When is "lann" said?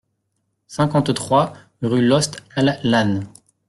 2.83-3.27